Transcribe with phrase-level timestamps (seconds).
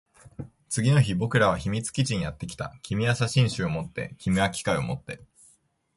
[0.67, 2.75] 次の日も僕らは秘密基地にやってきた。
[2.81, 5.21] 君は写真集を持って、僕は機械を持って。